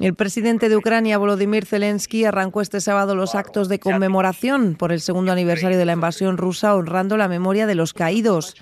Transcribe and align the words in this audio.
El 0.00 0.14
presidente 0.14 0.70
de 0.70 0.78
Ucrania, 0.78 1.18
Volodymyr 1.18 1.66
Zelensky, 1.66 2.24
arrancó 2.24 2.62
este 2.62 2.80
sábado 2.80 3.14
los 3.14 3.34
actos 3.34 3.68
de 3.68 3.78
conmemoración 3.78 4.74
por 4.74 4.92
el 4.92 5.02
segundo 5.02 5.30
aniversario 5.30 5.76
de 5.76 5.84
la 5.84 5.92
invasión 5.92 6.38
rusa, 6.38 6.74
honrando 6.74 7.18
la 7.18 7.28
memoria 7.28 7.66
de 7.66 7.74
los 7.74 7.92
caídos. 7.92 8.56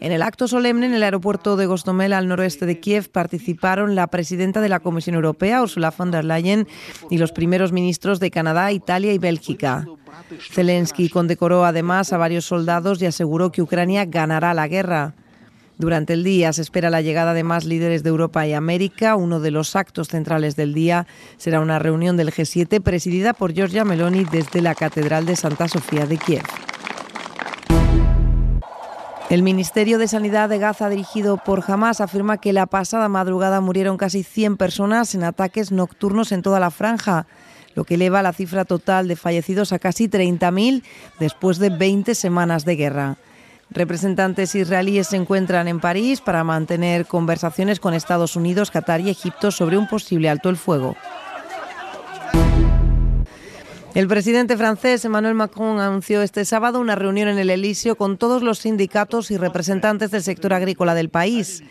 En 0.00 0.10
el 0.10 0.20
acto 0.20 0.48
solemne 0.48 0.86
en 0.86 0.94
el 0.94 1.04
aeropuerto 1.04 1.56
de 1.56 1.66
Gostomel, 1.66 2.12
al 2.12 2.26
noroeste 2.26 2.66
de 2.66 2.80
Kiev, 2.80 3.08
participaron 3.08 3.94
la 3.94 4.08
presidenta 4.08 4.60
de 4.60 4.68
la 4.68 4.80
Comisión 4.80 5.14
Europea, 5.14 5.62
Ursula 5.62 5.94
von 5.96 6.10
der 6.10 6.24
Leyen, 6.24 6.66
y 7.08 7.18
los 7.18 7.30
primeros 7.30 7.70
ministros 7.70 8.18
de 8.18 8.32
Canadá, 8.32 8.72
Italia 8.72 9.12
y 9.12 9.18
Bélgica. 9.18 9.86
Zelensky 10.50 11.08
condecoró 11.08 11.64
además 11.64 12.12
a 12.12 12.18
varios 12.18 12.46
soldados 12.46 13.00
y 13.00 13.06
aseguró 13.06 13.52
que 13.52 13.62
Ucrania 13.62 14.06
ganará 14.06 14.54
la 14.54 14.66
guerra. 14.66 15.14
Durante 15.80 16.12
el 16.12 16.24
día 16.24 16.52
se 16.52 16.60
espera 16.60 16.90
la 16.90 17.00
llegada 17.00 17.32
de 17.32 17.42
más 17.42 17.64
líderes 17.64 18.02
de 18.02 18.10
Europa 18.10 18.46
y 18.46 18.52
América. 18.52 19.16
Uno 19.16 19.40
de 19.40 19.50
los 19.50 19.74
actos 19.76 20.08
centrales 20.08 20.54
del 20.54 20.74
día 20.74 21.06
será 21.38 21.58
una 21.60 21.78
reunión 21.78 22.18
del 22.18 22.30
G7 22.30 22.82
presidida 22.82 23.32
por 23.32 23.54
Giorgia 23.54 23.86
Meloni 23.86 24.24
desde 24.24 24.60
la 24.60 24.74
Catedral 24.74 25.24
de 25.24 25.36
Santa 25.36 25.68
Sofía 25.68 26.04
de 26.04 26.18
Kiev. 26.18 26.42
El 29.30 29.42
Ministerio 29.42 29.96
de 29.96 30.06
Sanidad 30.06 30.50
de 30.50 30.58
Gaza, 30.58 30.90
dirigido 30.90 31.38
por 31.38 31.64
Hamas, 31.66 32.02
afirma 32.02 32.36
que 32.36 32.52
la 32.52 32.66
pasada 32.66 33.08
madrugada 33.08 33.62
murieron 33.62 33.96
casi 33.96 34.22
100 34.22 34.58
personas 34.58 35.14
en 35.14 35.24
ataques 35.24 35.72
nocturnos 35.72 36.30
en 36.32 36.42
toda 36.42 36.60
la 36.60 36.70
franja, 36.70 37.26
lo 37.74 37.84
que 37.84 37.94
eleva 37.94 38.20
la 38.20 38.34
cifra 38.34 38.66
total 38.66 39.08
de 39.08 39.16
fallecidos 39.16 39.72
a 39.72 39.78
casi 39.78 40.08
30.000 40.08 40.82
después 41.18 41.58
de 41.58 41.70
20 41.70 42.14
semanas 42.14 42.66
de 42.66 42.76
guerra. 42.76 43.16
Representantes 43.72 44.54
israelíes 44.56 45.08
se 45.08 45.16
encuentran 45.16 45.68
en 45.68 45.78
París 45.78 46.20
para 46.20 46.42
mantener 46.42 47.06
conversaciones 47.06 47.78
con 47.78 47.94
Estados 47.94 48.34
Unidos, 48.34 48.70
Qatar 48.70 49.00
y 49.00 49.10
Egipto 49.10 49.52
sobre 49.52 49.78
un 49.78 49.86
posible 49.86 50.28
alto 50.28 50.48
el 50.48 50.56
fuego. 50.56 50.96
El 53.94 54.06
presidente 54.06 54.56
francés 54.56 55.04
Emmanuel 55.04 55.34
Macron 55.34 55.80
anunció 55.80 56.22
este 56.22 56.44
sábado 56.44 56.80
una 56.80 56.94
reunión 56.94 57.28
en 57.28 57.38
el 57.38 57.50
Elíseo 57.50 57.96
con 57.96 58.18
todos 58.18 58.42
los 58.42 58.60
sindicatos 58.60 59.30
y 59.30 59.36
representantes 59.36 60.12
del 60.12 60.22
sector 60.22 60.52
agrícola 60.52 60.94
del 60.94 61.08
país. 61.08 61.62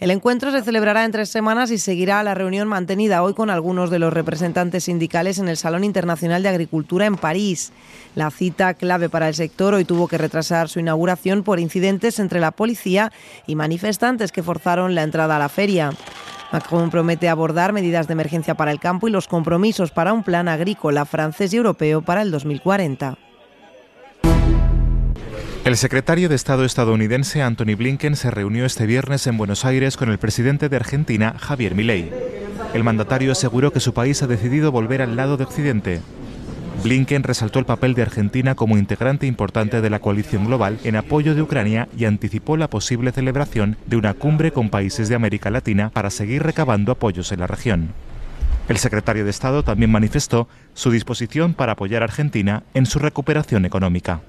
El 0.00 0.12
encuentro 0.12 0.52
se 0.52 0.62
celebrará 0.62 1.04
en 1.04 1.10
tres 1.10 1.28
semanas 1.28 1.72
y 1.72 1.78
seguirá 1.78 2.22
la 2.22 2.34
reunión 2.34 2.68
mantenida 2.68 3.20
hoy 3.20 3.34
con 3.34 3.50
algunos 3.50 3.90
de 3.90 3.98
los 3.98 4.12
representantes 4.12 4.84
sindicales 4.84 5.40
en 5.40 5.48
el 5.48 5.56
Salón 5.56 5.82
Internacional 5.82 6.40
de 6.40 6.50
Agricultura 6.50 7.06
en 7.06 7.16
París. 7.16 7.72
La 8.14 8.30
cita 8.30 8.74
clave 8.74 9.08
para 9.08 9.26
el 9.26 9.34
sector 9.34 9.74
hoy 9.74 9.84
tuvo 9.84 10.06
que 10.06 10.16
retrasar 10.16 10.68
su 10.68 10.78
inauguración 10.78 11.42
por 11.42 11.58
incidentes 11.58 12.20
entre 12.20 12.38
la 12.38 12.52
policía 12.52 13.10
y 13.48 13.56
manifestantes 13.56 14.30
que 14.30 14.44
forzaron 14.44 14.94
la 14.94 15.02
entrada 15.02 15.34
a 15.34 15.40
la 15.40 15.48
feria. 15.48 15.90
Macron 16.52 16.90
promete 16.90 17.28
abordar 17.28 17.72
medidas 17.72 18.06
de 18.06 18.12
emergencia 18.12 18.54
para 18.54 18.70
el 18.70 18.78
campo 18.78 19.08
y 19.08 19.10
los 19.10 19.26
compromisos 19.26 19.90
para 19.90 20.12
un 20.12 20.22
plan 20.22 20.46
agrícola 20.46 21.06
francés 21.06 21.52
y 21.52 21.56
europeo 21.56 22.02
para 22.02 22.22
el 22.22 22.30
2040. 22.30 23.27
El 25.68 25.76
secretario 25.76 26.30
de 26.30 26.34
Estado 26.34 26.64
estadounidense 26.64 27.42
Anthony 27.42 27.76
Blinken 27.76 28.16
se 28.16 28.30
reunió 28.30 28.64
este 28.64 28.86
viernes 28.86 29.26
en 29.26 29.36
Buenos 29.36 29.66
Aires 29.66 29.98
con 29.98 30.10
el 30.10 30.16
presidente 30.16 30.70
de 30.70 30.76
Argentina, 30.76 31.34
Javier 31.38 31.74
Milei. 31.74 32.10
El 32.72 32.84
mandatario 32.84 33.32
aseguró 33.32 33.70
que 33.70 33.78
su 33.78 33.92
país 33.92 34.22
ha 34.22 34.26
decidido 34.26 34.72
volver 34.72 35.02
al 35.02 35.14
lado 35.14 35.36
de 35.36 35.44
Occidente. 35.44 36.00
Blinken 36.82 37.22
resaltó 37.22 37.58
el 37.58 37.66
papel 37.66 37.92
de 37.92 38.00
Argentina 38.00 38.54
como 38.54 38.78
integrante 38.78 39.26
importante 39.26 39.82
de 39.82 39.90
la 39.90 39.98
coalición 39.98 40.46
global 40.46 40.78
en 40.84 40.96
apoyo 40.96 41.34
de 41.34 41.42
Ucrania 41.42 41.86
y 41.98 42.06
anticipó 42.06 42.56
la 42.56 42.70
posible 42.70 43.12
celebración 43.12 43.76
de 43.84 43.96
una 43.96 44.14
cumbre 44.14 44.52
con 44.52 44.70
países 44.70 45.10
de 45.10 45.16
América 45.16 45.50
Latina 45.50 45.90
para 45.90 46.08
seguir 46.08 46.44
recabando 46.44 46.92
apoyos 46.92 47.30
en 47.30 47.40
la 47.40 47.46
región. 47.46 47.90
El 48.70 48.78
secretario 48.78 49.24
de 49.26 49.30
Estado 49.30 49.62
también 49.62 49.90
manifestó 49.90 50.48
su 50.72 50.90
disposición 50.90 51.52
para 51.52 51.72
apoyar 51.72 52.00
a 52.00 52.06
Argentina 52.06 52.62
en 52.72 52.86
su 52.86 52.98
recuperación 52.98 53.66
económica. 53.66 54.22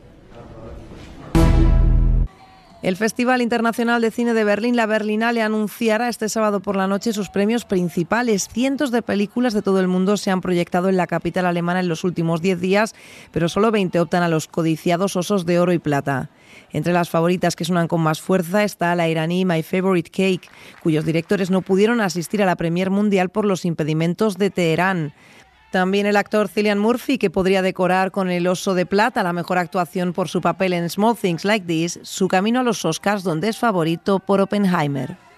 El 2.81 2.95
Festival 2.95 3.41
Internacional 3.41 4.01
de 4.01 4.09
Cine 4.09 4.33
de 4.33 4.45
Berlín, 4.45 4.77
la 4.77 4.85
Berlinale, 4.85 5.41
anunciará 5.41 6.07
este 6.07 6.29
sábado 6.29 6.61
por 6.61 6.77
la 6.77 6.87
noche 6.87 7.11
sus 7.11 7.27
premios 7.27 7.65
principales. 7.65 8.47
Cientos 8.47 8.89
de 8.91 9.01
películas 9.01 9.53
de 9.53 9.61
todo 9.61 9.81
el 9.81 9.89
mundo 9.89 10.15
se 10.15 10.31
han 10.31 10.39
proyectado 10.39 10.87
en 10.87 10.95
la 10.95 11.05
capital 11.05 11.45
alemana 11.45 11.81
en 11.81 11.89
los 11.89 12.05
últimos 12.05 12.41
10 12.41 12.61
días, 12.61 12.95
pero 13.33 13.49
solo 13.49 13.71
20 13.71 13.99
optan 13.99 14.23
a 14.23 14.29
los 14.29 14.47
codiciados 14.47 15.17
osos 15.17 15.45
de 15.45 15.59
oro 15.59 15.73
y 15.73 15.79
plata. 15.79 16.29
Entre 16.71 16.93
las 16.93 17.09
favoritas 17.09 17.57
que 17.57 17.65
suenan 17.65 17.89
con 17.89 17.99
más 17.99 18.21
fuerza 18.21 18.63
está 18.63 18.95
la 18.95 19.09
iraní 19.09 19.43
My 19.43 19.61
Favorite 19.61 20.09
Cake, 20.09 20.49
cuyos 20.81 21.03
directores 21.03 21.51
no 21.51 21.61
pudieron 21.61 21.99
asistir 21.99 22.41
a 22.41 22.45
la 22.45 22.55
Premier 22.55 22.91
Mundial 22.91 23.27
por 23.27 23.43
los 23.43 23.65
impedimentos 23.65 24.37
de 24.37 24.51
Teherán. 24.51 25.13
También 25.71 26.07
el 26.07 26.15
actor 26.15 26.47
Cillian 26.47 26.79
Murphy, 26.79 27.19
que 27.19 27.29
podría 27.29 27.61
decorar 27.61 28.09
con 28.11 28.31
el 28.31 28.47
Oso 28.47 28.73
de 28.73 28.87
Plata 28.87 29.21
la 29.21 29.33
mejor 29.33 29.59
actuación 29.59 30.13
por 30.13 30.27
su 30.27 30.41
papel 30.41 30.73
en 30.73 30.89
Small 30.89 31.15
Things 31.15 31.45
Like 31.45 31.67
This, 31.67 31.99
su 32.01 32.27
camino 32.27 32.61
a 32.61 32.63
los 32.63 32.83
Oscars, 32.85 33.23
donde 33.23 33.49
es 33.49 33.57
favorito 33.57 34.17
por 34.19 34.41
Oppenheimer. 34.41 35.28